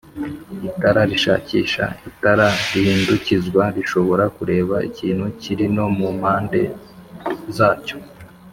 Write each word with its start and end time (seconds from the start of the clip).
Itara 0.69 1.01
rishakishaItara 1.11 2.47
rihindukizwa 2.73 3.63
rishobora 3.75 4.23
kureba 4.37 4.75
ikintu 4.89 5.25
kiri 5.41 5.65
no 5.75 5.85
mu 5.97 6.07
mpande 6.19 6.61
zacyo 7.57 7.97